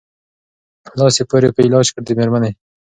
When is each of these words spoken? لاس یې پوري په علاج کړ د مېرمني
لاس 0.97 1.15
یې 1.19 1.23
پوري 1.29 1.49
په 1.55 1.61
علاج 1.65 1.87
کړ 1.93 2.01
د 2.05 2.09
مېرمني 2.17 2.51